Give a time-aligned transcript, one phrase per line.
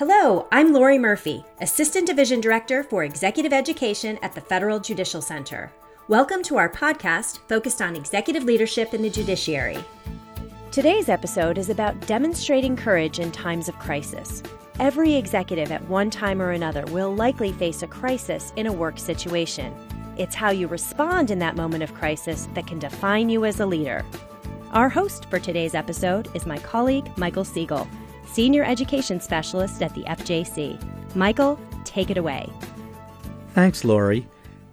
[0.00, 5.70] Hello, I'm Lori Murphy, Assistant Division Director for Executive Education at the Federal Judicial Center.
[6.08, 9.76] Welcome to our podcast focused on executive leadership in the judiciary.
[10.70, 14.42] Today's episode is about demonstrating courage in times of crisis.
[14.78, 18.98] Every executive at one time or another will likely face a crisis in a work
[18.98, 19.74] situation.
[20.16, 23.66] It's how you respond in that moment of crisis that can define you as a
[23.66, 24.06] leader.
[24.72, 27.86] Our host for today's episode is my colleague, Michael Siegel
[28.32, 30.78] Senior Education Specialist at the FJC.
[31.16, 32.48] Michael, take it away.
[33.54, 34.28] Thanks, Lori.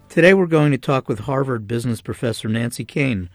[0.09, 3.29] Today we're going to talk with Harvard business professor Nancy Koehn,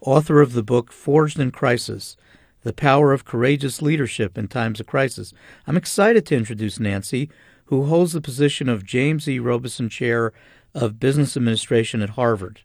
[0.00, 2.16] author of the book Forged in Crisis
[2.62, 5.32] The Power of Courageous Leadership in Times of Crisis.
[5.66, 7.30] I'm excited to introduce Nancy,
[7.66, 9.38] who holds the position of James E.
[9.38, 10.32] Robison Chair
[10.74, 12.62] of Business Administration at Harvard.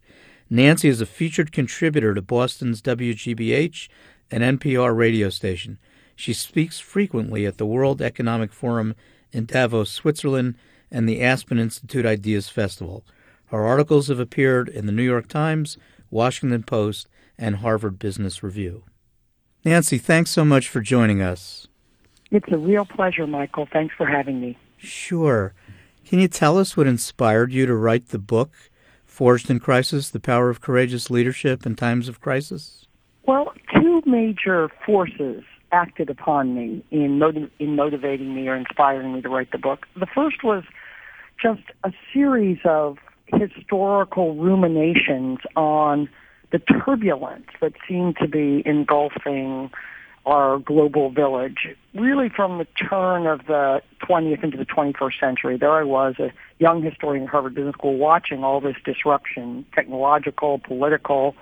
[0.50, 3.88] Nancy is a featured contributor to Boston's WGBH
[4.32, 5.78] and NPR radio station.
[6.24, 8.96] She speaks frequently at the World Economic Forum
[9.34, 10.56] in Davos, Switzerland,
[10.90, 13.04] and the Aspen Institute Ideas Festival.
[13.48, 15.78] Her articles have appeared in the New York Times,
[16.10, 18.86] Washington Post, and Harvard Business Review.
[19.66, 21.68] Nancy, thanks so much for joining us.
[22.32, 23.68] It's a real pleasure, Michael.
[23.74, 24.58] Thanks for having me.
[24.78, 25.54] Sure.
[26.08, 28.54] Can you tell us what inspired you to write the book,
[29.04, 32.86] Forged in Crisis The Power of Courageous Leadership in Times of Crisis?
[33.26, 39.22] Well, two major forces acted upon me in, motiv- in motivating me or inspiring me
[39.22, 39.88] to write the book.
[40.00, 40.64] The first was
[41.42, 46.08] just a series of historical ruminations on
[46.52, 49.72] the turbulence that seemed to be engulfing
[50.26, 55.58] our global village, really from the turn of the 20th into the 21st century.
[55.58, 60.60] There I was, a young historian at Harvard Business School, watching all this disruption, technological,
[60.60, 61.36] political,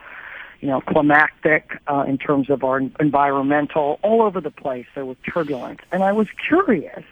[0.62, 4.86] you know, climactic uh, in terms of our environmental, all over the place.
[4.96, 5.80] There was turbulence.
[5.92, 7.04] And I was curious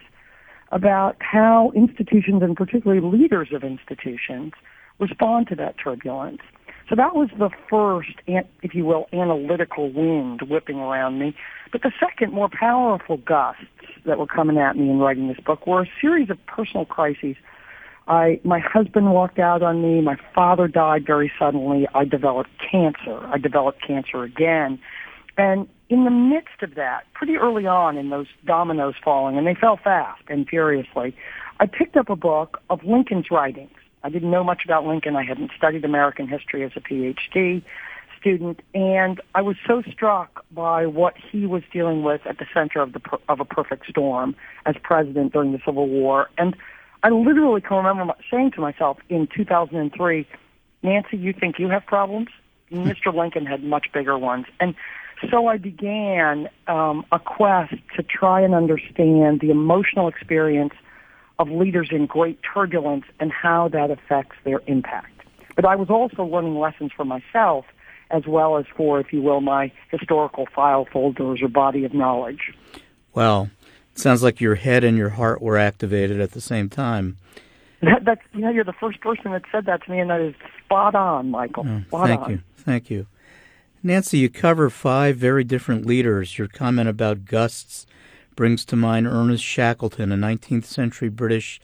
[0.72, 4.52] about how institutions and particularly leaders of institutions
[5.00, 6.42] respond to that turbulence.
[6.88, 11.34] So that was the first, if you will, analytical wind whipping around me.
[11.70, 13.64] But the second, more powerful gusts
[14.06, 17.36] that were coming at me in writing this book were a series of personal crises
[18.10, 20.02] I my husband walked out on me.
[20.02, 21.86] My father died very suddenly.
[21.94, 23.24] I developed cancer.
[23.26, 24.80] I developed cancer again.
[25.38, 29.54] And in the midst of that, pretty early on in those dominoes falling, and they
[29.54, 31.14] fell fast and furiously,
[31.60, 33.70] I picked up a book of Lincoln's writings.
[34.02, 35.14] I didn't know much about Lincoln.
[35.14, 37.62] I hadn't studied American history as a PhD
[38.18, 42.80] student, and I was so struck by what he was dealing with at the center
[42.80, 44.34] of the of a perfect storm
[44.66, 46.56] as president during the Civil War, and
[47.02, 50.26] I literally can remember saying to myself in 2003,
[50.82, 52.28] Nancy, you think you have problems?
[52.70, 53.14] Mr.
[53.14, 54.46] Lincoln had much bigger ones.
[54.60, 54.74] And
[55.30, 60.74] so I began um, a quest to try and understand the emotional experience
[61.38, 65.20] of leaders in great turbulence and how that affects their impact.
[65.56, 67.64] But I was also learning lessons for myself
[68.10, 72.52] as well as for, if you will, my historical file folders or body of knowledge.
[73.14, 73.50] Well,
[73.94, 77.18] Sounds like your head and your heart were activated at the same time.
[77.82, 80.20] That, that's you know you're the first person that said that to me, and that
[80.20, 80.34] is
[80.64, 81.64] spot on, Michael.
[81.66, 82.30] Oh, spot thank on.
[82.30, 83.06] you, thank you,
[83.82, 84.18] Nancy.
[84.18, 86.38] You cover five very different leaders.
[86.38, 87.86] Your comment about gusts
[88.36, 91.60] brings to mind Ernest Shackleton, a 19th century British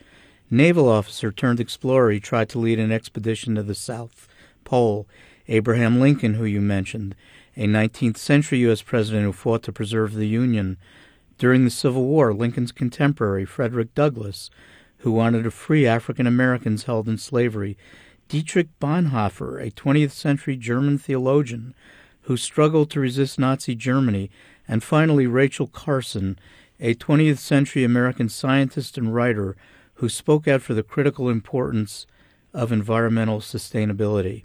[0.51, 2.11] naval officer turned explorer.
[2.11, 4.29] He tried to lead an expedition to the South
[4.65, 5.07] Pole.
[5.49, 7.15] Abraham Lincoln, who you mentioned,
[7.57, 8.83] a 19th century U.S.
[8.83, 10.77] president who fought to preserve the Union.
[11.39, 14.49] During the Civil War, Lincoln's contemporary, Frederick Douglass,
[14.99, 17.77] who wanted to free African Americans held in slavery,
[18.29, 21.75] Dietrich Bonhoeffer, a 20th century German theologian
[22.23, 24.31] who struggled to resist Nazi Germany,
[24.67, 26.39] and finally Rachel Carson,
[26.81, 29.57] a 20th century American scientist and writer
[29.95, 32.07] who spoke out for the critical importance
[32.53, 34.45] of environmental sustainability.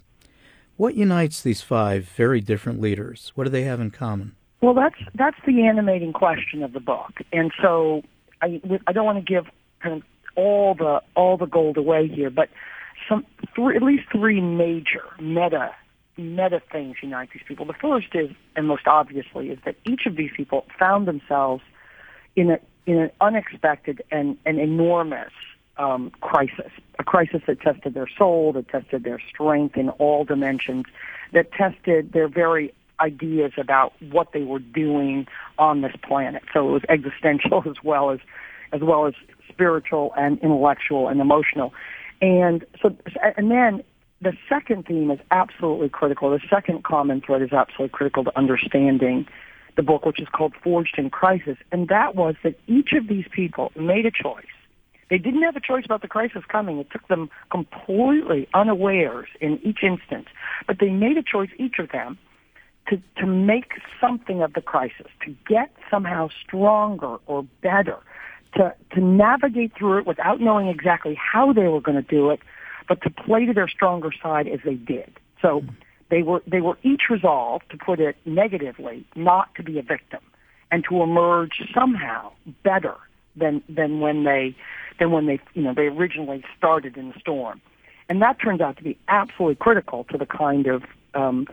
[0.76, 3.32] What unites these five very different leaders?
[3.34, 4.36] What do they have in common?
[4.62, 8.02] Well, that's that's the animating question of the book, and so
[8.40, 9.46] I I don't want to give
[9.80, 10.02] kind of
[10.36, 12.48] all the all the gold away here, but
[13.08, 13.26] some
[13.56, 15.74] three, at least three major meta
[16.16, 17.66] meta things unite these people.
[17.66, 21.64] The first is, and most obviously, is that each of these people found themselves
[22.36, 25.32] in a in an unexpected and an enormous
[25.76, 26.70] um, crisis,
[27.00, 30.84] a crisis that tested their soul, that tested their strength in all dimensions,
[31.32, 35.26] that tested their very ideas about what they were doing
[35.58, 36.42] on this planet.
[36.52, 38.20] So it was existential as well as
[38.72, 39.12] as well as
[39.48, 41.74] spiritual and intellectual and emotional.
[42.20, 42.96] And so
[43.36, 43.82] and then
[44.20, 46.30] the second theme is absolutely critical.
[46.30, 49.26] The second common thread is absolutely critical to understanding
[49.76, 53.24] the book, which is called Forged in Crisis, and that was that each of these
[53.30, 54.44] people made a choice.
[55.08, 56.78] They didn't have a choice about the crisis coming.
[56.78, 60.26] It took them completely unawares in each instance,
[60.66, 62.18] but they made a choice, each of them,
[62.88, 67.98] to, to make something of the crisis, to get somehow stronger or better,
[68.56, 72.40] to, to navigate through it without knowing exactly how they were going to do it,
[72.88, 75.12] but to play to their stronger side as they did.
[75.40, 75.62] So
[76.10, 80.20] they were, they were each resolved, to put it negatively, not to be a victim
[80.70, 82.32] and to emerge somehow
[82.62, 82.96] better
[83.36, 84.56] than, than when they,
[84.98, 87.60] than when they, you know, they originally started in the storm.
[88.08, 90.82] And that turns out to be absolutely critical to the kind of,
[91.14, 91.46] um,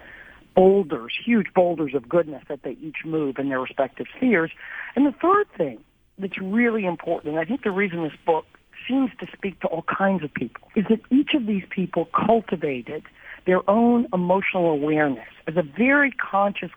[0.59, 4.51] boulders, huge boulders of goodness that they each move in their respective spheres.
[4.93, 5.79] And the third thing
[6.17, 8.43] that's really important, and I think the reason this book
[8.85, 13.03] seems to speak to all kinds of people, is that each of these people cultivated
[13.45, 16.71] their own emotional awareness as a very conscious,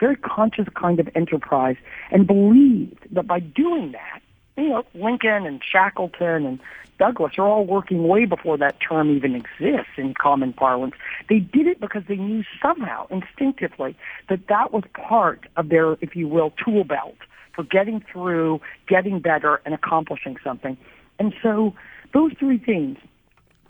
[0.00, 1.76] very conscious kind of enterprise,
[2.10, 4.22] and believed that by doing that,
[4.58, 6.58] you know, Lincoln and Shackleton and
[6.98, 10.94] Douglass are all working way before that term even exists in common parlance.
[11.28, 13.96] They did it because they knew somehow, instinctively,
[14.28, 17.16] that that was part of their, if you will, tool belt
[17.54, 20.76] for getting through, getting better, and accomplishing something.
[21.20, 21.74] And so
[22.12, 22.98] those three things,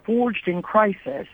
[0.05, 1.27] forged in crisis,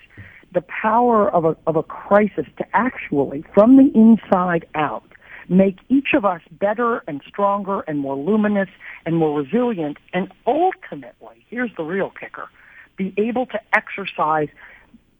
[0.53, 5.05] the power of a, of a crisis to actually, from the inside out,
[5.49, 8.69] make each of us better and stronger and more luminous
[9.07, 12.49] and more resilient and ultimately, here's the real kicker,
[12.97, 14.49] be able to exercise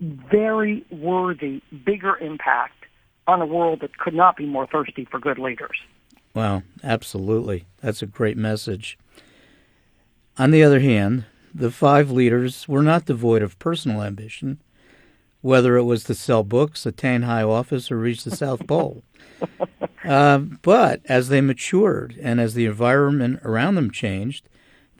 [0.01, 2.85] very worthy, bigger impact
[3.27, 5.79] on a world that could not be more thirsty for good leaders.
[6.35, 7.65] Wow, absolutely.
[7.81, 8.99] That's a great message.
[10.37, 11.25] On the other hand,
[11.55, 14.61] the five leaders were not devoid of personal ambition,
[15.45, 19.03] whether it was to sell books, attain high office, or reach the South Pole.
[20.03, 24.49] Uh, but as they matured and as the environment around them changed,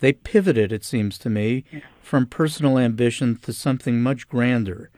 [0.01, 1.65] they pivoted, it seems to me,
[2.03, 4.91] from personal ambition to something much grander,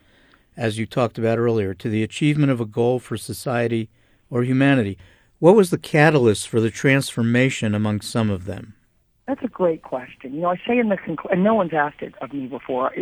[0.57, 3.89] as you talked about earlier, to the achievement of a goal for society
[4.29, 4.99] or humanity.
[5.39, 8.75] What was the catalyst for the transformation among some of them?
[9.27, 10.35] That's a great question.
[10.35, 12.93] You know, I say in the conclusion, and no one's asked it of me before.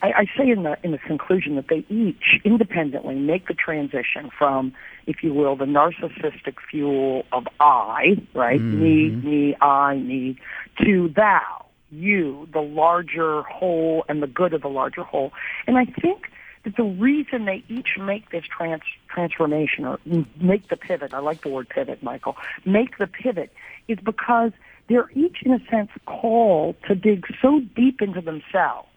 [0.00, 4.30] I, I say in the in the conclusion that they each independently make the transition
[4.38, 4.72] from,
[5.08, 8.82] if you will, the narcissistic fuel of I, right, mm-hmm.
[8.82, 10.38] me, me, I, me,
[10.84, 15.32] to thou, you, the larger whole, and the good of the larger whole.
[15.66, 16.30] And I think
[16.62, 19.98] that the reason they each make this trans- transformation or
[20.40, 23.52] make the pivot, I like the word pivot, Michael, make the pivot,
[23.88, 24.52] is because
[24.90, 28.88] they're each, in a sense, called to dig so deep into themselves,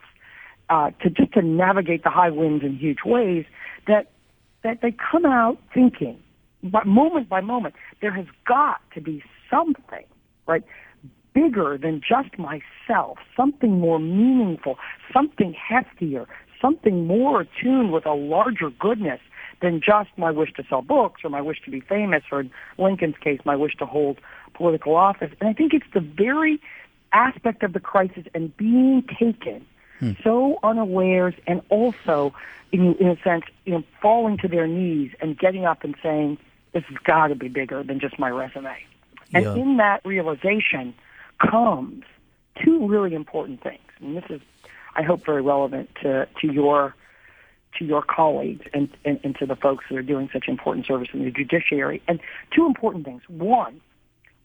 [0.69, 3.45] uh, to just to navigate the high winds in huge ways,
[3.88, 4.10] that
[4.63, 6.18] that they come out thinking,
[6.63, 10.06] but moment by moment, there has got to be something,
[10.48, 10.63] right,
[11.34, 14.78] bigger than just myself, something more meaningful,
[15.13, 16.25] something heftier,
[16.62, 19.19] something more attuned with a larger goodness
[19.61, 22.51] than just my wish to sell books or my wish to be famous or in
[22.77, 24.19] Lincoln's case, my wish to hold
[24.53, 25.31] political office.
[25.39, 26.59] And I think it's the very
[27.11, 29.65] aspect of the crisis and being taken
[30.00, 30.11] hmm.
[30.23, 32.33] so unawares and also,
[32.71, 36.38] in, in a sense, you know, falling to their knees and getting up and saying,
[36.73, 38.75] this has got to be bigger than just my resume.
[39.33, 39.56] And yeah.
[39.56, 40.94] in that realization
[41.39, 42.03] comes
[42.63, 43.81] two really important things.
[43.99, 44.42] And this is,
[44.95, 46.95] I hope, very relevant to, to your
[47.80, 51.09] to your colleagues and, and, and to the folks that are doing such important service
[51.13, 52.01] in the judiciary.
[52.07, 52.19] And
[52.56, 53.21] two important things.
[53.27, 53.81] One,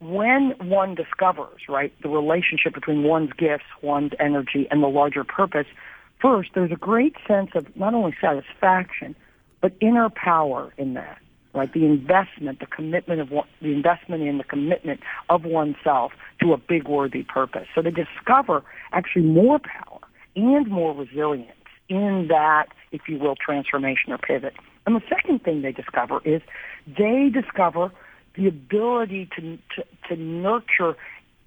[0.00, 5.66] when one discovers, right, the relationship between one's gifts, one's energy, and the larger purpose,
[6.20, 9.16] first, there's a great sense of not only satisfaction,
[9.60, 11.18] but inner power in that,
[11.52, 11.72] right?
[11.72, 16.56] The investment, the commitment of one, the investment in the commitment of oneself to a
[16.56, 17.66] big worthy purpose.
[17.74, 19.98] So they discover actually more power
[20.36, 21.57] and more resilience
[21.88, 24.54] in that, if you will, transformation or pivot.
[24.86, 26.42] And the second thing they discover is
[26.86, 27.92] they discover
[28.34, 30.96] the ability to, to, to nurture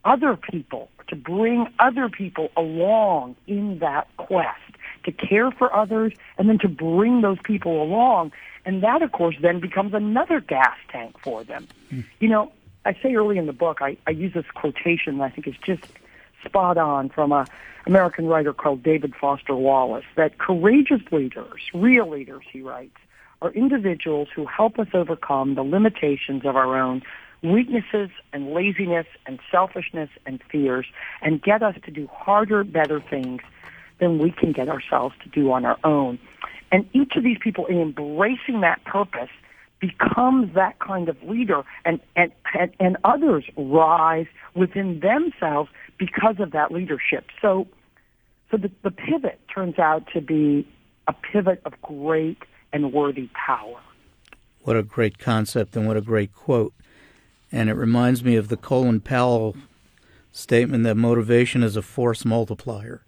[0.04, 4.60] other people, to bring other people along in that quest,
[5.06, 8.32] to care for others, and then to bring those people along.
[8.66, 11.68] And that, of course, then becomes another gas tank for them.
[11.92, 12.06] Mm.
[12.20, 12.52] You know,
[12.86, 15.56] I say early in the book, I, I use this quotation that I think is
[15.64, 15.86] just
[16.46, 17.46] spot on from a
[17.88, 22.96] American writer called David Foster Wallace that courageous leaders, real leaders, he writes,
[23.42, 27.02] are individuals who help us overcome the limitations of our own
[27.44, 30.86] weaknesses and laziness and selfishness and fears
[31.24, 33.42] and get us to do harder, better things
[34.00, 36.20] than we can get ourselves to do on our own.
[36.72, 39.30] And each of these people, in embracing that purpose,
[39.80, 45.70] becomes that kind of leader and, and, and, and others rise within themselves
[46.02, 47.26] because of that leadership.
[47.44, 47.68] So,
[48.50, 50.68] so the, the pivot turns out to be
[51.08, 52.40] a pivot of great
[52.74, 53.80] and worthy power.
[54.64, 56.74] What a great concept and what a great quote.
[57.52, 59.56] And it reminds me of the Colin Powell
[60.32, 63.04] statement that motivation is a force multiplier.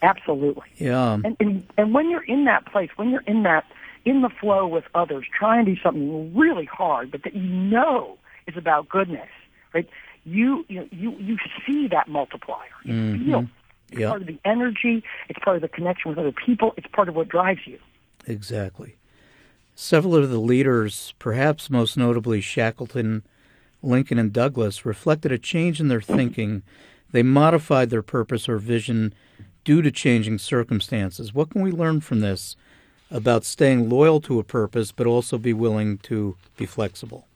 [0.00, 0.64] Absolutely.
[0.78, 1.18] Yeah.
[1.24, 3.64] And, and and when you're in that place, when you're in that
[4.06, 8.16] in the flow with others, trying to do something really hard, but that you know
[8.46, 9.28] is about goodness,
[9.74, 9.88] right?
[10.24, 12.68] You you you, you see that multiplier.
[12.84, 13.24] You mm-hmm.
[13.24, 13.48] feel
[13.90, 14.10] it's yep.
[14.10, 15.04] part of the energy.
[15.28, 16.74] It's part of the connection with other people.
[16.76, 17.78] It's part of what drives you.
[18.26, 18.96] Exactly.
[19.74, 23.22] Several of the leaders, perhaps most notably Shackleton,
[23.82, 26.62] Lincoln, and Douglass, reflected a change in their thinking.
[27.10, 29.14] They modified their purpose or vision
[29.64, 31.34] due to changing circumstances.
[31.34, 32.56] What can we learn from this
[33.10, 37.26] about staying loyal to a purpose, but also be willing to be flexible?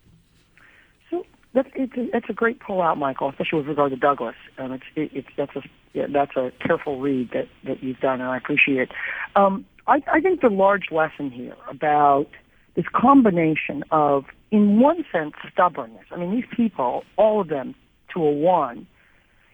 [1.53, 4.35] That's it's a, a great pull out, Michael, especially with regard to Douglass.
[4.57, 5.61] Um, it's it, it's that's a
[5.93, 8.89] yeah, that's a careful read that that you've done, and I appreciate it.
[9.35, 12.27] Um, I, I think the large lesson here about
[12.75, 16.05] this combination of, in one sense, stubbornness.
[16.11, 17.73] I mean, these people, all of them,
[18.13, 18.85] to a one,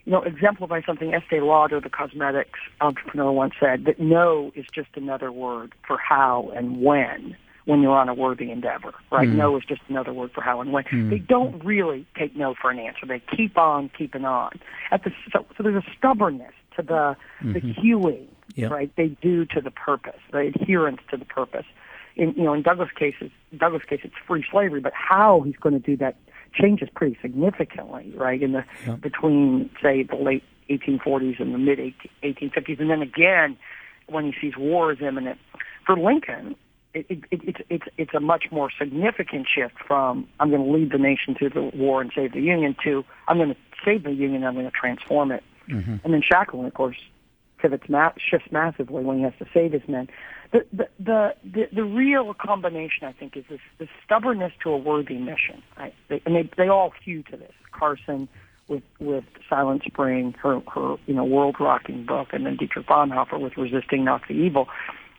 [0.04, 4.90] you know, exemplify something Estee Lauder, the cosmetics entrepreneur, once said that no is just
[4.96, 7.36] another word for how and when
[7.66, 9.28] when you're on a worthy endeavor, right?
[9.28, 9.36] Mm.
[9.36, 10.84] No is just another word for how and when.
[10.86, 11.10] Mm.
[11.10, 13.06] They don't really take no for an answer.
[13.08, 14.60] They keep on keeping on.
[14.92, 17.54] At the so, so there's a stubbornness to the mm-hmm.
[17.54, 18.72] the hewing, yep.
[18.72, 18.92] right?
[18.96, 21.66] They do to the purpose, the adherence to the purpose.
[22.16, 25.74] In you know, in Douglass cases, Douglass' case, it's free slavery, but how he's going
[25.74, 26.16] to do that
[26.54, 28.42] changes pretty significantly, right?
[28.42, 29.02] In the yep.
[29.02, 31.80] between say the late 1840s and the mid
[32.24, 33.58] 1850s, and then again
[34.08, 35.40] when he sees war is imminent.
[35.86, 36.56] For Lincoln,
[36.96, 40.72] it, it, it, it's it's it's a much more significant shift from I'm going to
[40.72, 44.04] lead the nation to the war and save the Union to I'm going to save
[44.04, 44.44] the Union.
[44.44, 45.44] I'm going to transform it.
[45.70, 45.96] Mm-hmm.
[46.04, 46.98] And then Shackleton, of course,
[47.58, 50.08] pivots ma- shifts massively when he has to save his men.
[50.52, 54.78] The, the the the the real combination, I think, is this, this stubbornness to a
[54.78, 55.62] worthy mission.
[55.78, 55.94] Right?
[56.08, 57.54] They, and they they all hew to this.
[57.72, 58.30] Carson
[58.68, 63.40] with with Silent Spring, her her you know world rocking book, and then Dietrich Bonhoeffer
[63.40, 64.70] with Resisting Not the Evil.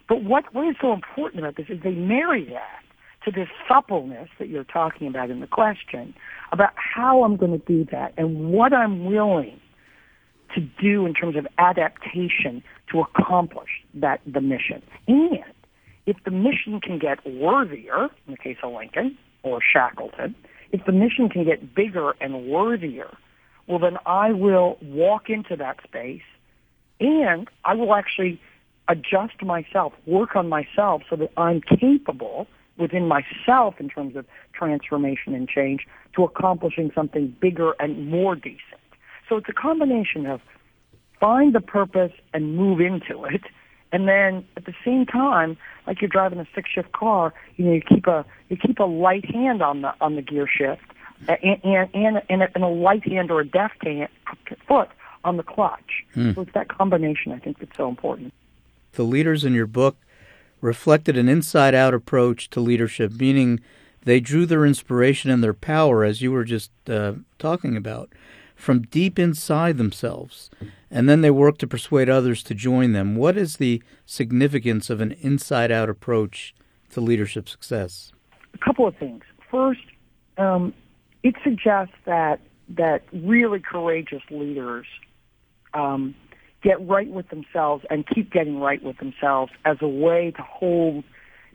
[0.09, 2.83] But what what is so important about this is they marry that
[3.25, 6.15] to this suppleness that you're talking about in the question
[6.53, 9.61] about how I'm going to do that and what I'm willing
[10.55, 14.81] to do in terms of adaptation to accomplish that the mission.
[15.09, 15.43] And
[16.07, 20.37] if the mission can get worthier, in the case of Lincoln or Shackleton,
[20.71, 23.17] if the mission can get bigger and worthier,
[23.67, 26.23] well then I will walk into that space
[27.01, 28.41] and I will actually
[28.89, 32.47] adjust myself, work on myself so that I'm capable
[32.79, 38.61] within myself in terms of transformation and change to accomplishing something bigger and more decent.
[39.29, 40.41] So it's a combination of
[41.19, 43.43] find the purpose and move into it.
[43.93, 47.73] And then at the same time, like you're driving a six shift car, you know,
[47.73, 50.83] you keep a you keep a light hand on the on the gear shift
[51.29, 54.09] and and and, and, a, and a light hand or a deft hand,
[54.67, 54.89] foot
[55.25, 56.05] on the clutch.
[56.15, 56.33] Hmm.
[56.33, 58.33] So it's that combination I think that's so important.
[58.97, 59.99] The leaders in your book
[60.61, 63.61] reflected an inside out approach to leadership, meaning
[64.05, 68.11] they drew their inspiration and their power, as you were just uh, talking about,
[68.55, 70.49] from deep inside themselves,
[70.91, 73.17] and then they work to persuade others to join them.
[73.17, 76.55] What is the significance of an inside out approach
[76.91, 78.13] to leadership success?
[78.55, 79.25] A couple of things.
[79.51, 79.85] First,
[80.39, 80.73] um,
[81.23, 84.87] it suggests that that really courageous leaders
[85.75, 86.15] um,
[86.67, 91.05] get right with themselves and keep getting right with themselves as a way to hold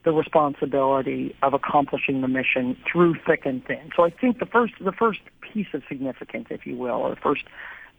[0.05, 3.91] the responsibility of accomplishing the mission through thick and thin.
[3.95, 7.21] So I think the first the first piece of significance, if you will, or the
[7.21, 7.43] first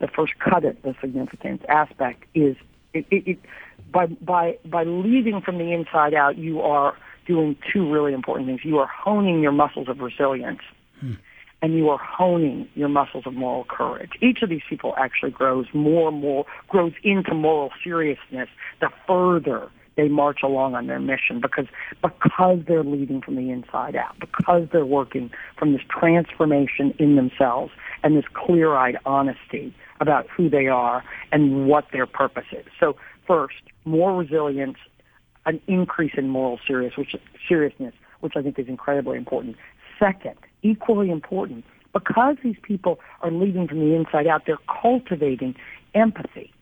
[0.01, 2.57] the first cut at the significance aspect is
[2.95, 3.39] it, it, it,
[3.93, 8.61] by by by leading from the inside out, you are doing two really important things.
[8.65, 10.63] You are honing your muscles of resilience,
[10.99, 11.15] hmm.
[11.63, 14.11] And you are honing your muscles of moral courage.
[14.21, 18.49] Each of these people actually grows more and more grows into moral seriousness
[18.81, 21.67] the further they march along on their mission because
[22.03, 27.73] because they're leading from the inside out, because they're working from this transformation in themselves
[28.03, 32.65] and this clear-eyed honesty about who they are and what their purpose is.
[32.81, 34.79] So first, more resilience,
[35.47, 37.15] an increase in moral serious, which,
[37.47, 39.57] seriousness, which I think is incredibly important.
[39.99, 45.55] Second, equally important, because these people are leading from the inside out, they're cultivating
[45.95, 46.53] empathy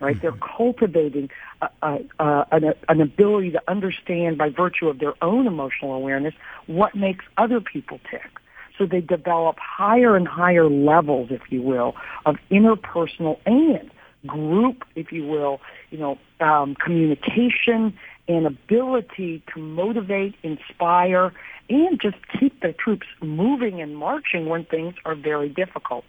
[0.00, 0.16] right?
[0.16, 0.22] Mm-hmm.
[0.22, 1.30] They're cultivating
[1.62, 6.34] a, a, a, an, an ability to understand by virtue of their own emotional awareness
[6.66, 8.30] what makes other people tick.
[8.76, 11.94] So they develop higher and higher levels, if you will,
[12.26, 13.90] of interpersonal and
[14.26, 17.96] group, if you will, you know, um, communication
[18.28, 21.32] and ability to motivate, inspire,
[21.68, 26.04] and just keep the troops moving and marching when things are very difficult.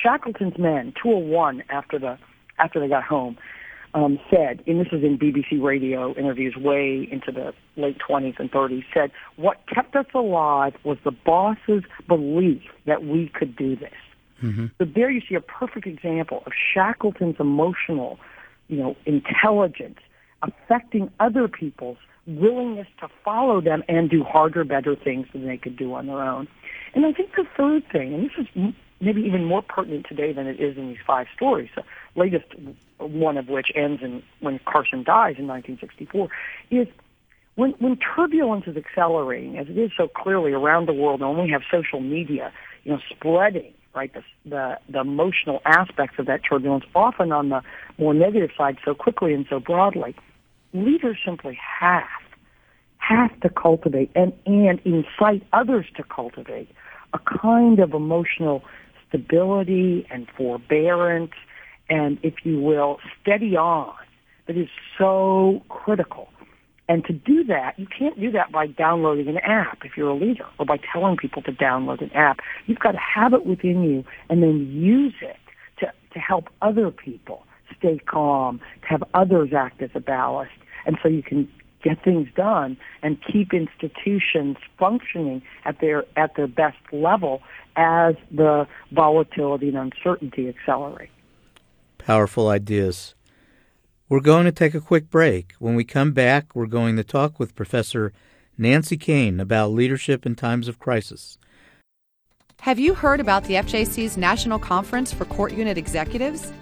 [0.00, 2.18] Shackleton's men, 201 after the
[2.58, 3.38] after they got home,
[3.94, 8.50] um, said, and this was in BBC radio interviews way into the late 20s and
[8.50, 13.94] 30s, said, what kept us alive was the boss's belief that we could do this.
[14.42, 14.66] Mm-hmm.
[14.78, 18.18] So there you see a perfect example of Shackleton's emotional,
[18.68, 19.98] you know, intelligence
[20.42, 25.76] affecting other people's willingness to follow them and do harder, better things than they could
[25.76, 26.48] do on their own.
[26.94, 30.46] And I think the third thing, and this is maybe even more pertinent today than
[30.46, 31.84] it is in these five stories, the
[32.16, 32.46] latest
[32.98, 36.28] one of which ends in when Carson dies in 1964,
[36.70, 36.88] is
[37.54, 41.46] when, when turbulence is accelerating, as it is so clearly around the world, and when
[41.46, 42.52] we have social media,
[42.84, 47.62] you know, spreading, right, the, the, the emotional aspects of that turbulence, often on the
[47.98, 50.14] more negative side so quickly and so broadly,
[50.72, 52.04] leaders simply have
[52.98, 56.68] have to cultivate and, and incite others to cultivate
[57.12, 58.62] a kind of emotional
[59.08, 61.32] stability and forbearance
[61.88, 63.92] and, if you will, steady on
[64.46, 66.28] that is so critical.
[66.88, 70.14] And to do that, you can't do that by downloading an app if you're a
[70.14, 72.38] leader or by telling people to download an app.
[72.66, 75.36] You've got to have it within you and then use it
[75.80, 77.44] to, to help other people
[77.80, 80.52] stay calm, to have others act as a ballast.
[80.86, 81.48] And so you can
[81.82, 87.42] get things done and keep institutions functioning at their at their best level
[87.76, 91.10] as the volatility and uncertainty accelerate.
[91.98, 93.14] Powerful ideas.
[94.08, 95.52] We're going to take a quick break.
[95.58, 98.12] When we come back, we're going to talk with Professor
[98.58, 101.38] Nancy Koehn about leadership in times of crisis.
[102.62, 106.52] Have you heard about the FJC's National Conference for Court Unit Executives?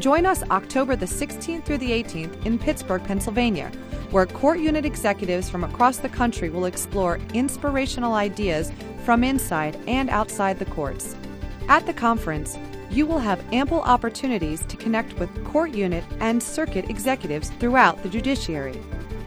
[0.00, 3.70] Join us October the 16th through the 18th in Pittsburgh, Pennsylvania
[4.10, 8.72] where court unit executives from across the country will explore inspirational ideas
[9.04, 11.14] from inside and outside the courts.
[11.68, 12.58] At the conference,
[12.90, 18.08] you will have ample opportunities to connect with court unit and circuit executives throughout the
[18.08, 18.80] judiciary,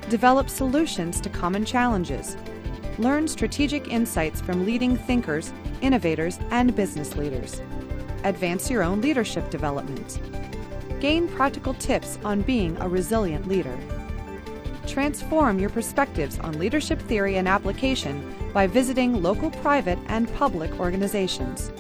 [0.10, 2.36] develop solutions to common challenges,
[2.98, 7.62] learn strategic insights from leading thinkers, innovators, and business leaders,
[8.26, 10.20] advance your own leadership development,
[11.04, 13.78] gain practical tips on being a resilient leader.
[14.88, 21.74] Transform your perspectives on leadership theory and application by visiting local private and public organizations.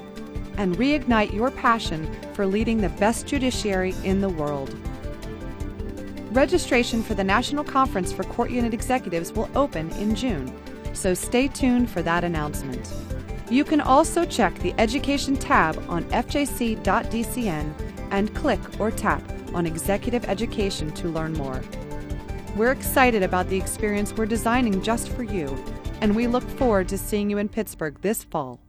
[0.57, 4.75] And reignite your passion for leading the best judiciary in the world.
[6.33, 10.53] Registration for the National Conference for Court Unit Executives will open in June,
[10.91, 12.91] so stay tuned for that announcement.
[13.49, 19.21] You can also check the Education tab on fjc.dcn and click or tap
[19.53, 21.61] on Executive Education to learn more.
[22.55, 25.61] We're excited about the experience we're designing just for you,
[25.99, 28.61] and we look forward to seeing you in Pittsburgh this fall.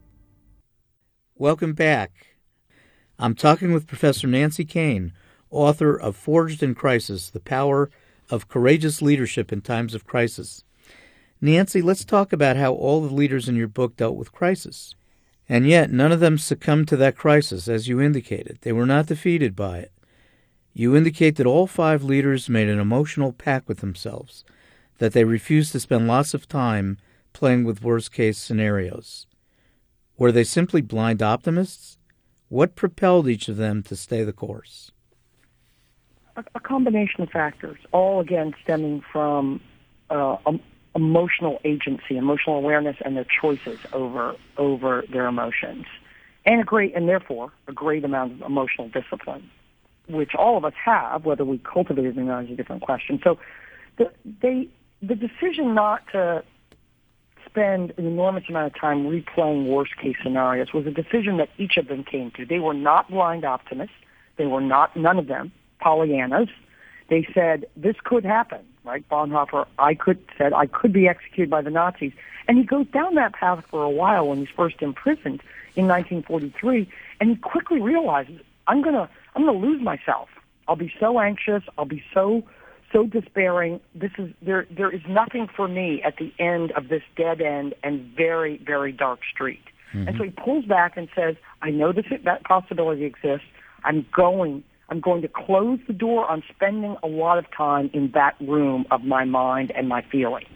[1.36, 2.38] Welcome back.
[3.18, 5.12] I'm talking with Professor Nancy Koehn,
[5.50, 7.90] author of Forged in Crisis The Power
[8.30, 10.64] of Courageous Leadership in Times of Crisis.
[11.40, 14.94] Nancy, let's talk about how all the leaders in your book dealt with crisis.
[15.48, 18.58] And yet, none of them succumbed to that crisis, as you indicated.
[18.62, 19.92] They were not defeated by it.
[20.72, 24.44] You indicate that all five leaders made an emotional pact with themselves,
[24.98, 26.98] that they refused to spend lots of time
[27.32, 29.26] playing with worst case scenarios.
[30.16, 31.98] Were they simply blind optimists?
[32.48, 34.92] What propelled each of them to stay the course?
[36.36, 39.60] A, combination of factors, all again stemming from
[40.10, 40.60] uh, um,
[40.94, 45.86] emotional agency, emotional awareness, and their choices over over their emotions,
[46.46, 49.50] and a great and therefore a great amount of emotional discipline
[50.08, 53.20] which all of us have, whether we cultivate it or not is a different question.
[53.24, 53.38] So
[53.98, 54.10] the,
[54.42, 54.68] they,
[55.02, 56.42] the decision not to
[57.46, 61.76] spend an enormous amount of time replaying worst case scenarios was a decision that each
[61.76, 62.44] of them came to.
[62.44, 63.94] They were not blind optimists.
[64.36, 66.50] They were not, none of them, Pollyannas.
[67.08, 69.06] They said, this could happen, right?
[69.08, 72.12] Bonhoeffer, I could, said, I could be executed by the Nazis.
[72.46, 75.42] And he goes down that path for a while when he's first imprisoned
[75.76, 76.88] in 1943,
[77.20, 80.28] and he quickly realizes, I'm gonna, I'm going to lose myself.
[80.68, 81.62] I'll be so anxious.
[81.76, 82.44] I'll be so
[82.92, 83.80] so despairing.
[83.94, 84.66] This is there.
[84.70, 88.92] There is nothing for me at the end of this dead end and very very
[88.92, 89.64] dark street.
[89.92, 90.08] Mm-hmm.
[90.08, 93.46] And so he pulls back and says, "I know this that possibility exists.
[93.82, 94.62] I'm going.
[94.88, 98.84] I'm going to close the door on spending a lot of time in that room
[98.90, 100.48] of my mind and my feelings.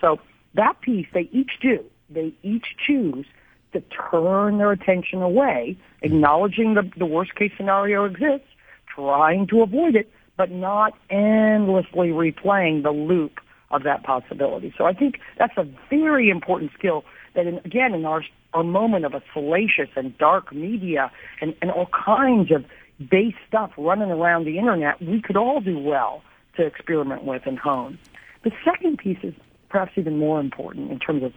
[0.00, 0.18] So
[0.54, 1.84] that piece they each do.
[2.08, 3.26] They each choose
[3.72, 8.48] to turn their attention away, acknowledging the, the worst case scenario exists,
[8.92, 13.38] trying to avoid it, but not endlessly replaying the loop
[13.70, 14.74] of that possibility.
[14.76, 17.04] So I think that's a very important skill
[17.34, 21.70] that, in, again, in our, our moment of a salacious and dark media and, and
[21.70, 22.64] all kinds of
[23.08, 26.22] base stuff running around the internet, we could all do well
[26.56, 27.98] to experiment with and hone.
[28.44, 29.34] The second piece is
[29.68, 31.32] perhaps even more important in terms of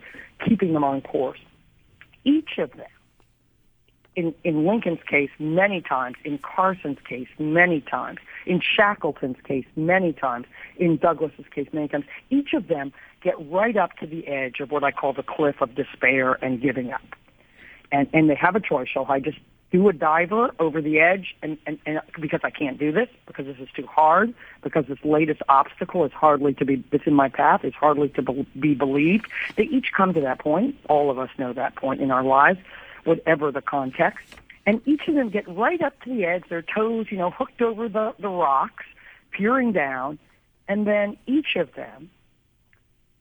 [0.46, 1.40] keeping them on course.
[2.26, 2.88] Each of them,
[4.16, 10.14] in, in Lincoln's case, many times, in Carson's case, many times, in Shackleton's case, many
[10.14, 10.46] times,
[10.78, 14.72] in Douglass's case, many times, each of them get right up to the edge of
[14.72, 17.02] what I call the cliff of despair and giving up.
[17.92, 18.88] And, and they have a choice.
[18.88, 19.40] Shall I just
[19.74, 23.48] do a diver over the edge and, and, and because I can't do this, because
[23.48, 24.32] this is too hard,
[24.62, 28.46] because this latest obstacle is hardly to be, it's in my path, is hardly to
[28.60, 29.26] be believed.
[29.58, 30.76] They each come to that point.
[30.90, 32.60] All of us know that point in our lives,
[33.04, 34.24] whatever the context.
[34.68, 37.62] And each of them get right up to the edge, their toes, you know, hooked
[37.64, 38.86] over the, the rocks,
[39.32, 40.20] peering down,
[40.68, 42.12] and then each of them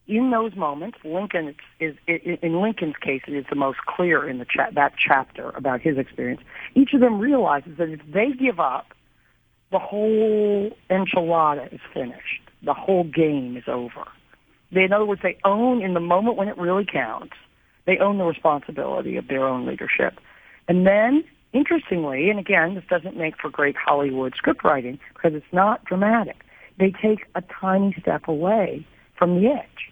[0.09, 4.45] in those moments, Lincoln is, in Lincoln's case, it is the most clear in the
[4.45, 6.41] cha- that chapter about his experience.
[6.75, 8.95] Each of them realizes that if they give up,
[9.71, 12.43] the whole enchilada is finished.
[12.63, 14.05] The whole game is over.
[14.73, 17.35] They, in other words, they own in the moment when it really counts.
[17.87, 20.19] They own the responsibility of their own leadership.
[20.69, 25.53] And then, interestingly, and again, this doesn't make for great Hollywood script writing because it's
[25.53, 26.45] not dramatic.
[26.79, 28.87] They take a tiny step away
[29.17, 29.92] from the edge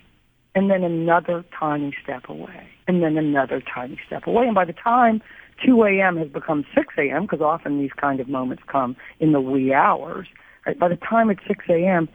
[0.55, 4.47] and then another tiny step away, and then another tiny step away.
[4.47, 5.23] And by the time
[5.65, 6.17] 2 a.m.
[6.17, 10.27] has become 6 a.m., because often these kind of moments come in the wee hours,
[10.67, 10.79] right?
[10.79, 12.09] by the time it's 6 a.m.,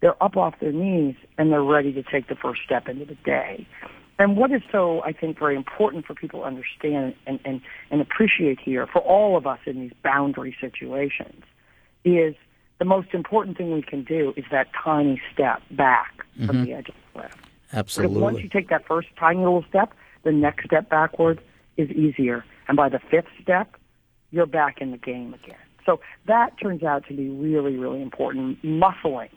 [0.00, 3.16] they're up off their knees and they're ready to take the first step into the
[3.16, 3.66] day.
[4.18, 8.00] And what is so, I think, very important for people to understand and, and, and
[8.00, 11.42] appreciate here, for all of us in these boundary situations,
[12.04, 12.34] is
[12.78, 16.46] the most important thing we can do is that tiny step back mm-hmm.
[16.46, 17.49] from the edge of the cliff.
[17.72, 18.14] Absolutely.
[18.14, 21.40] But once you take that first tiny little step, the next step backward
[21.76, 22.44] is easier.
[22.68, 23.76] And by the fifth step,
[24.30, 25.56] you're back in the game again.
[25.86, 28.62] So that turns out to be really, really important.
[28.62, 29.30] Muscling,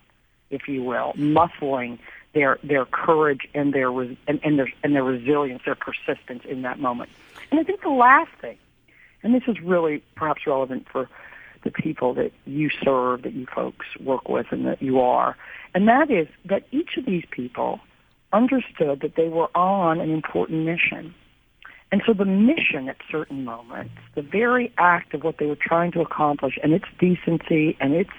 [0.49, 1.99] if you will, muscling
[2.33, 6.79] their their courage and their and, and their and their resilience, their persistence in that
[6.79, 7.09] moment.
[7.51, 8.57] And I think the last thing,
[9.21, 11.09] and this is really perhaps relevant for
[11.63, 15.37] the people that you serve, that you folks work with, and that you are,
[15.73, 17.79] and that is that each of these people
[18.33, 21.13] understood that they were on an important mission.
[21.91, 25.91] And so the mission at certain moments, the very act of what they were trying
[25.91, 28.09] to accomplish and its decency and its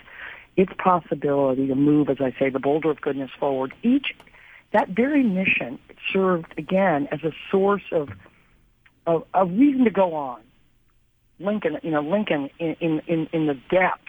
[0.57, 4.15] its possibility to move, as I say, the boulder of goodness forward, each
[4.73, 5.81] that very mission
[6.13, 8.11] served again as a source of
[9.07, 10.41] of a reason to go on.
[11.41, 14.04] Lincoln, you know, Lincoln in in in the depths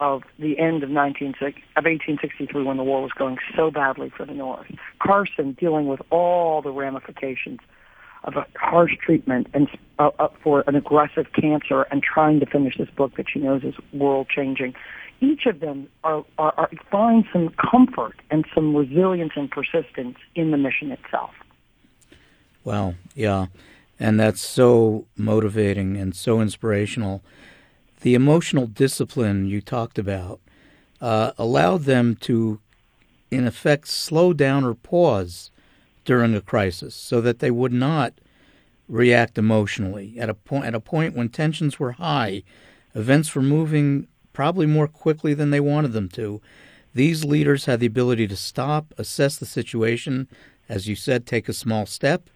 [0.00, 4.24] of the end of 19, of 1863 when the war was going so badly for
[4.24, 4.66] the North.
[5.02, 7.60] Carson dealing with all the ramifications
[8.24, 10.10] of a harsh treatment and uh,
[10.42, 14.28] for an aggressive cancer and trying to finish this book that she knows is world
[14.28, 14.74] changing.
[15.20, 20.50] Each of them are, are, are find some comfort and some resilience and persistence in
[20.52, 21.30] the mission itself.
[22.64, 23.46] Wow, yeah.
[23.98, 27.22] And that's so motivating and so inspirational
[28.00, 30.40] the emotional discipline you talked about
[31.00, 32.60] uh, allowed them to,
[33.30, 35.50] in effect, slow down or pause
[36.04, 38.14] during a crisis so that they would not
[38.88, 40.18] react emotionally.
[40.18, 42.42] At a point, at a point when tensions were high,
[42.94, 46.40] events were moving probably more quickly than they wanted them to.
[46.94, 50.28] These leaders had the ability to stop, assess the situation,
[50.68, 52.30] as you said, take a small step,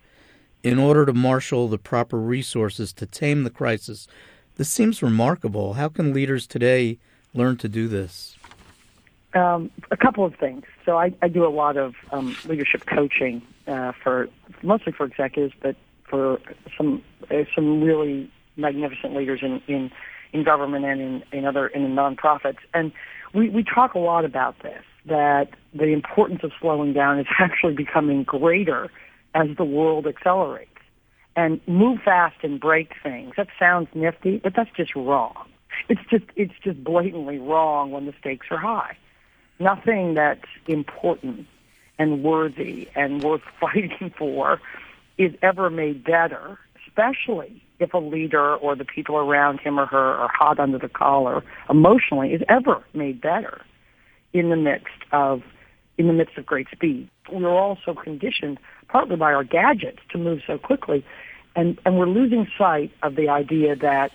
[0.62, 4.06] in order to marshal the proper resources to tame the crisis
[4.56, 5.74] this seems remarkable.
[5.74, 6.98] How can leaders today
[7.34, 8.36] learn to do this?
[9.34, 10.64] Um, a couple of things.
[10.84, 14.28] So I, I do a lot of um, leadership coaching uh, for
[14.62, 15.74] mostly for executives, but
[16.08, 16.38] for
[16.76, 19.90] some uh, some really magnificent leaders in in,
[20.32, 22.58] in government and in, in other in nonprofits.
[22.74, 22.92] And
[23.32, 27.74] we, we talk a lot about this that the importance of slowing down is actually
[27.74, 28.90] becoming greater
[29.34, 30.71] as the world accelerates
[31.36, 33.34] and move fast and break things.
[33.36, 35.48] That sounds nifty, but that's just wrong.
[35.88, 38.96] It's just it's just blatantly wrong when the stakes are high.
[39.58, 41.46] Nothing that's important
[41.98, 44.60] and worthy and worth fighting for
[45.18, 50.14] is ever made better, especially if a leader or the people around him or her
[50.14, 53.62] are hot under the collar emotionally is ever made better
[54.32, 55.42] in the midst of
[55.98, 57.08] in the midst of great speed.
[57.30, 58.58] We're also conditioned
[58.92, 61.04] partly by our gadgets to move so quickly
[61.54, 64.12] and, and we're losing sight of the idea that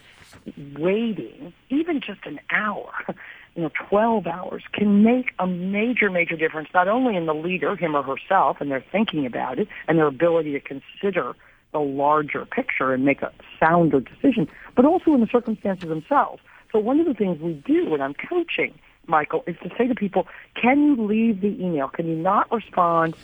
[0.78, 2.92] waiting, even just an hour,
[3.56, 7.76] you know, 12 hours can make a major, major difference, not only in the leader,
[7.76, 11.36] him or herself, and their thinking about it and their ability to consider
[11.74, 16.42] the larger picture and make a sounder decision, but also in the circumstances themselves.
[16.72, 18.74] So one of the things we do when I'm coaching,
[19.06, 21.88] Michael, is to say to people, can you leave the email?
[21.88, 23.16] Can you not respond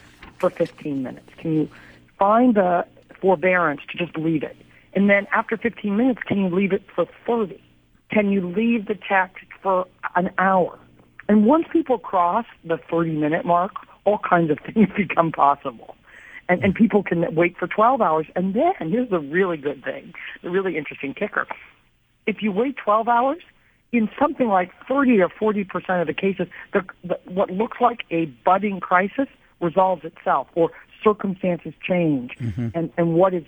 [0.44, 1.30] for 15 minutes?
[1.38, 1.70] Can you
[2.20, 2.86] find the
[3.22, 4.58] forbearance to just leave it?
[4.94, 7.64] And then after 15 minutes, can you leave it for 30?
[8.12, 10.78] Can you leave the text for an hour?
[11.30, 13.72] And once people cross the 30 minute mark,
[14.04, 15.96] all kinds of things become possible
[16.50, 18.26] and, and people can wait for 12 hours.
[18.36, 21.48] And then here's the really good thing, the really interesting kicker.
[22.28, 23.42] If you wait 12 hours,
[23.94, 28.00] in something like 30 or 40 percent of the cases, the, the, what looks like
[28.10, 29.28] a budding crisis
[29.62, 30.72] resolves itself, or
[31.04, 32.70] circumstances change, mm-hmm.
[32.74, 33.46] and, and what is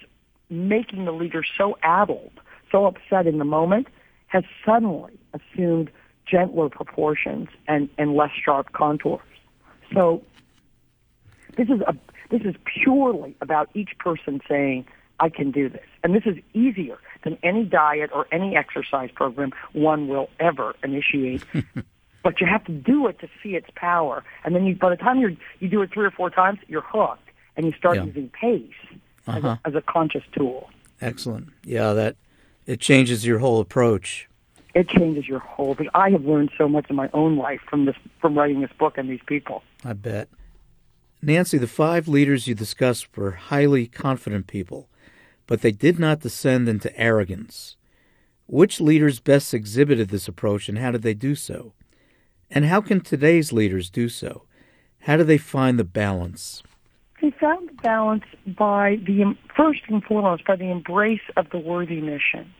[0.50, 2.32] making the leader so addled,
[2.72, 3.88] so upset in the moment,
[4.28, 5.90] has suddenly assumed
[6.26, 9.22] gentler proportions and, and less sharp contours.
[9.94, 10.24] So
[11.56, 11.96] this is a
[12.32, 14.86] this is purely about each person saying,
[15.20, 15.86] I can do this.
[16.04, 21.44] And this is easier than any diet or any exercise program one will ever initiate.
[22.26, 24.24] but you have to do it to see its power.
[24.44, 26.82] And then you, by the time you you do it three or four times, you're
[26.82, 28.06] hooked, and you start yeah.
[28.06, 28.72] using pace
[29.28, 29.38] uh-huh.
[29.38, 29.58] as, a, uh-huh.
[29.66, 30.72] as a conscious tool.
[31.00, 31.50] Excellent.
[31.64, 32.16] Yeah, that
[32.66, 34.28] it changes your whole approach.
[34.74, 35.76] It changes your whole.
[35.76, 38.72] But I have learned so much in my own life from this, from writing this
[38.78, 39.62] book and these people.
[39.86, 40.28] I bet.
[41.22, 44.90] Nancy, the five leaders you discussed were highly confident people,
[45.46, 47.78] but they did not descend into arrogance.
[48.48, 51.74] Which leaders best exhibited this approach and how did they do so?
[52.50, 54.44] And how can today's leaders do so?
[55.02, 56.64] How do they find the balance?
[57.22, 62.02] They found the balance by the first and foremost by the embrace of the worthy
[62.02, 62.54] mission.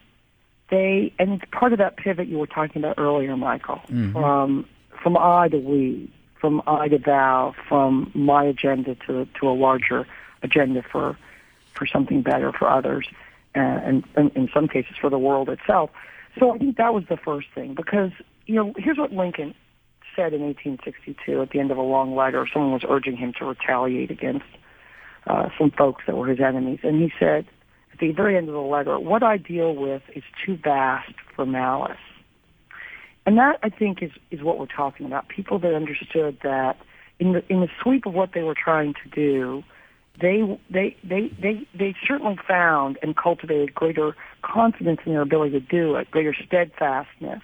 [0.70, 4.14] They and it's part of that pivot you were talking about earlier, Michael, mm-hmm.
[4.14, 4.66] from
[5.02, 10.08] from I to we from I to thou, from my agenda to to a larger
[10.42, 11.18] agenda for
[11.76, 13.08] for something better for others,
[13.56, 15.92] uh, and, and in some cases for the world itself.
[16.40, 18.12] So I think that was the first thing because
[18.48, 19.54] you know here's what Lincoln
[20.16, 22.48] said in 1862 at the end of a long letter.
[22.52, 24.46] Someone was urging him to retaliate against
[25.28, 27.46] uh, some folks that were his enemies, and he said
[27.94, 31.46] at the very end of the letter, "What I deal with is too vast for
[31.46, 31.98] malice."
[33.26, 35.28] And that, I think, is, is what we're talking about.
[35.30, 36.78] People that understood that
[37.20, 39.64] in the, in the sweep of what they were trying to do,
[40.22, 45.60] they, they, they, they, they certainly found and cultivated greater confidence in their ability to
[45.60, 47.42] do it, greater steadfastness.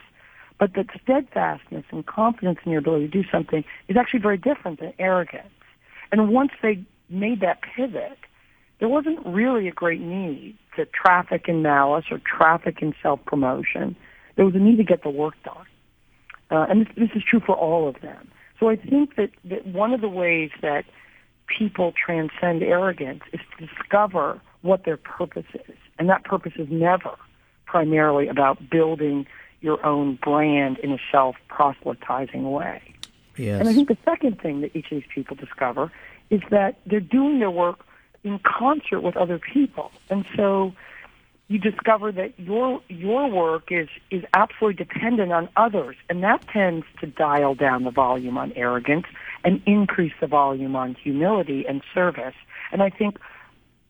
[0.61, 4.79] But that steadfastness and confidence in your ability to do something is actually very different
[4.79, 5.49] than arrogance.
[6.11, 8.19] And once they made that pivot,
[8.79, 13.95] there wasn't really a great need to traffic in malice or traffic in self-promotion.
[14.35, 15.65] There was a need to get the work done.
[16.51, 18.29] Uh, and this, this is true for all of them.
[18.59, 20.85] So I think that, that one of the ways that
[21.47, 25.75] people transcend arrogance is to discover what their purpose is.
[25.97, 27.15] And that purpose is never
[27.65, 29.25] primarily about building
[29.61, 32.81] your own brand in a self-proselytizing way.
[33.37, 33.59] Yes.
[33.59, 35.91] And I think the second thing that each of these people discover
[36.29, 37.85] is that they're doing their work
[38.23, 39.91] in concert with other people.
[40.09, 40.73] And so
[41.47, 46.85] you discover that your your work is is absolutely dependent on others, and that tends
[47.01, 49.05] to dial down the volume on arrogance
[49.43, 52.35] and increase the volume on humility and service.
[52.71, 53.19] And I think,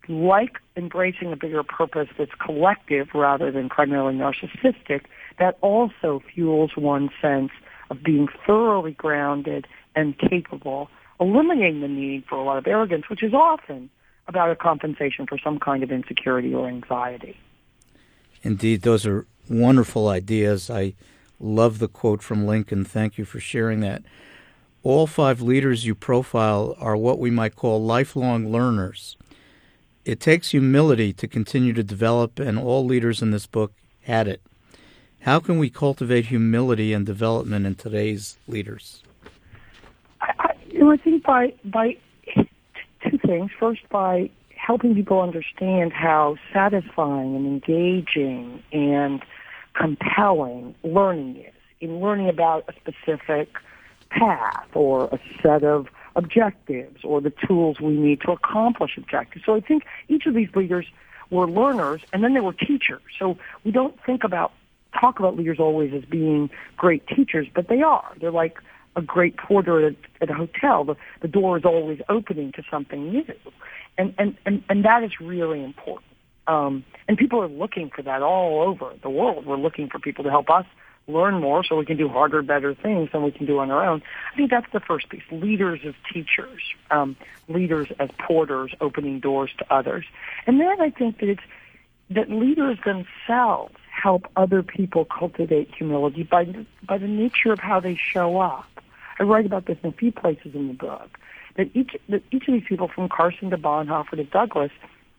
[0.08, 5.02] like embracing a bigger purpose that's collective rather than primarily narcissistic,
[5.42, 7.50] that also fuels one's sense
[7.90, 10.88] of being thoroughly grounded and capable,
[11.20, 13.90] eliminating the need for a lot of arrogance, which is often
[14.28, 17.36] about a compensation for some kind of insecurity or anxiety.
[18.44, 20.70] Indeed, those are wonderful ideas.
[20.70, 20.94] I
[21.40, 22.86] love the quote from Lincoln.
[22.86, 24.04] Thank you for sharing that.
[24.84, 29.18] All five leaders you profile are what we might call lifelong learners.
[30.06, 34.42] It takes humility to continue to develop, and all leaders in this book had it.
[35.22, 39.04] How can we cultivate humility and development in today's leaders?
[40.20, 41.98] I, I, you know, I think by by
[42.36, 43.52] two things.
[43.60, 49.22] First, by helping people understand how satisfying and engaging and
[49.74, 53.50] compelling learning is in learning about a specific
[54.10, 59.46] path or a set of objectives or the tools we need to accomplish objectives.
[59.46, 60.88] So I think each of these leaders
[61.30, 63.02] were learners and then they were teachers.
[63.18, 64.52] So we don't think about
[65.00, 68.12] talk about leaders always as being great teachers, but they are.
[68.20, 68.58] They're like
[68.96, 70.84] a great porter at, at a hotel.
[70.84, 73.26] The, the door is always opening to something new.
[73.98, 76.06] And, and, and, and that is really important.
[76.48, 79.46] Um, and people are looking for that all over the world.
[79.46, 80.66] We're looking for people to help us
[81.08, 83.86] learn more so we can do harder, better things than we can do on our
[83.86, 84.02] own.
[84.34, 85.24] I think that's the first piece.
[85.32, 87.16] Leaders as teachers, um,
[87.48, 90.06] leaders as porters, opening doors to others.
[90.48, 91.44] And then I think that it's
[92.10, 96.46] that leaders themselves help other people cultivate humility by
[96.88, 98.66] by the nature of how they show up.
[99.20, 101.18] I write about this in a few places in the book.
[101.58, 104.72] That each that each of these people, from Carson to Bonhoeffer to Douglass,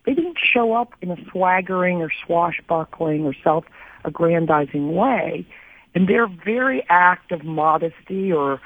[0.07, 5.47] they didn't show up in a swaggering or swashbuckling or self-aggrandizing way.
[5.95, 8.61] And their very act of modesty or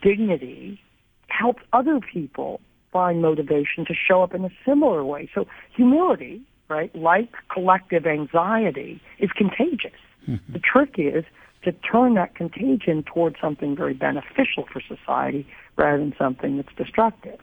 [0.00, 0.80] dignity
[1.28, 2.60] helped other people
[2.92, 5.28] find motivation to show up in a similar way.
[5.34, 9.92] So humility, right, like collective anxiety, is contagious.
[10.28, 10.52] Mm-hmm.
[10.52, 11.24] The trick is
[11.64, 17.40] to turn that contagion towards something very beneficial for society rather than something that's destructive.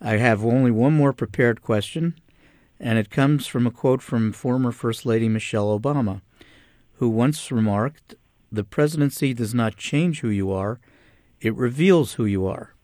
[0.00, 2.14] I have only one more prepared question,
[2.78, 6.20] and it comes from a quote from former First Lady Michelle Obama,
[6.94, 8.14] who once remarked
[8.52, 10.80] the presidency does not change who you are,
[11.40, 12.74] it reveals who you are.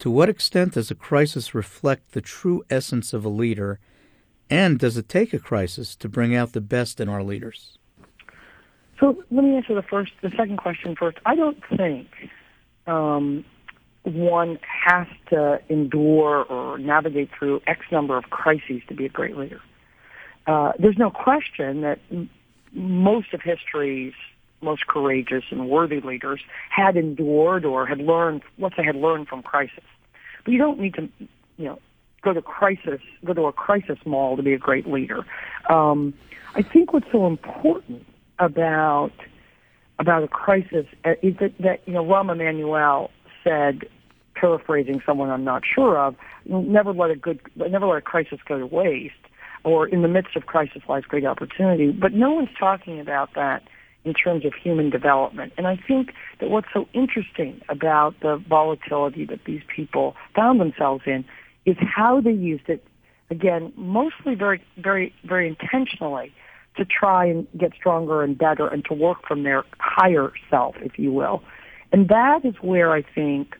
[0.00, 3.78] To what extent does a crisis reflect the true essence of a leader,
[4.50, 7.78] and does it take a crisis to bring out the best in our leaders?
[9.00, 11.18] So let me answer the first, the second question first.
[11.26, 12.08] I don't think
[12.86, 13.44] um,
[14.04, 19.36] one has to endure or navigate through X number of crises to be a great
[19.36, 19.60] leader.
[20.46, 22.30] Uh, there's no question that m-
[22.72, 24.12] most of history's
[24.60, 29.42] most courageous and worthy leaders had endured or had learned, what they had learned from
[29.42, 29.84] crisis.
[30.44, 31.08] But you don't need to,
[31.56, 31.78] you know,
[32.24, 35.24] go to crisis, go to a crisis mall to be a great leader.
[35.68, 36.14] Um,
[36.54, 38.04] I think what's so important
[38.38, 39.12] about
[39.98, 43.10] about a crisis uh, is that, that you know Rahm Emanuel
[43.44, 43.82] said,
[44.34, 48.58] paraphrasing someone I'm not sure of, never let a good, never let a crisis go
[48.58, 49.14] to waste,
[49.62, 51.92] or in the midst of crisis lies great opportunity.
[51.92, 53.62] But no one's talking about that
[54.04, 55.52] in terms of human development.
[55.56, 61.04] And I think that what's so interesting about the volatility that these people found themselves
[61.06, 61.24] in
[61.66, 62.86] is how they used it,
[63.30, 66.32] again, mostly very, very, very intentionally
[66.76, 70.98] to try and get stronger and better and to work from their higher self, if
[70.98, 71.42] you will.
[71.92, 73.56] And that is where I think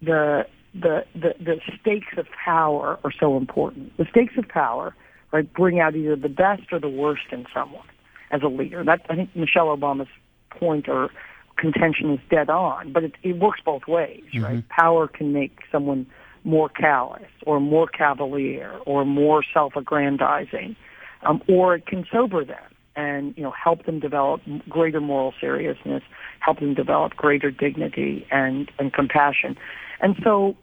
[0.00, 3.96] the the, the, the stakes of power are so important.
[3.96, 4.94] The stakes of power,
[5.32, 7.86] right, bring out either the best or the worst in someone
[8.30, 8.84] as a leader.
[8.84, 10.08] That I think Michelle Obama's
[10.50, 11.10] point or
[11.56, 14.44] contention is dead on, but it, it works both ways, mm-hmm.
[14.44, 14.68] right?
[14.68, 16.06] Power can make someone
[16.46, 20.76] more callous or more cavalier or more self-aggrandizing,
[21.22, 22.62] um, or it can sober them
[22.94, 26.02] and you know help them develop greater moral seriousness,
[26.40, 29.56] help them develop greater dignity and and compassion,
[30.00, 30.56] and so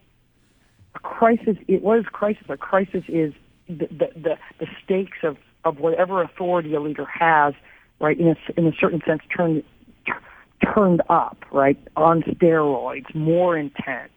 [0.95, 1.57] a crisis.
[1.67, 2.43] It was crisis.
[2.49, 3.33] A crisis is
[3.67, 7.53] the the the, the stakes of of whatever authority a leader has,
[7.99, 9.63] right, in a, in a certain sense, turned
[10.73, 14.11] turned up, right, on steroids, more intense,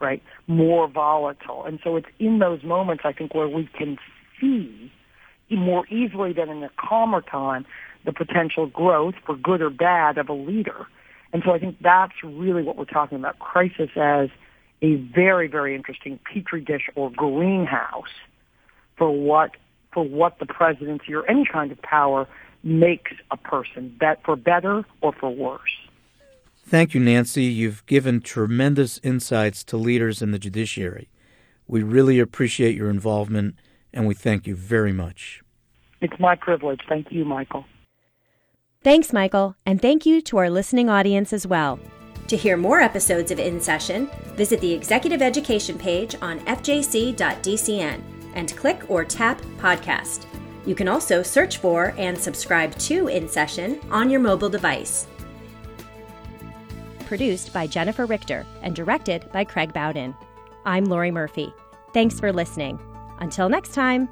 [0.00, 1.64] right, more volatile.
[1.64, 3.98] And so it's in those moments, I think, where we can
[4.40, 4.92] see
[5.50, 7.66] more easily than in a calmer time
[8.04, 10.86] the potential growth, for good or bad, of a leader.
[11.32, 13.38] And so I think that's really what we're talking about.
[13.38, 14.28] Crisis as
[14.82, 18.12] a very, very interesting petri dish or greenhouse
[18.96, 19.52] for what
[19.92, 22.26] for what the presidency or any kind of power
[22.62, 25.60] makes a person, bet for better or for worse.
[26.64, 27.44] Thank you, Nancy.
[27.44, 31.10] You've given tremendous insights to leaders in the judiciary.
[31.66, 33.56] We really appreciate your involvement,
[33.92, 35.42] and we thank you very much.
[36.00, 36.80] It's my privilege.
[36.88, 37.64] Thank you, Michael.
[38.82, 41.78] Thanks, Michael, and thank you to our listening audience as well.
[42.28, 48.02] To hear more episodes of In Session, visit the Executive Education page on fjc.dcn
[48.34, 50.26] and click or tap podcast.
[50.64, 55.06] You can also search for and subscribe to In Session on your mobile device.
[57.12, 60.16] Produced by Jennifer Richter and directed by Craig Bowden.
[60.64, 61.52] I'm Lori Murphy.
[61.92, 62.80] Thanks for listening.
[63.18, 64.08] Until next time.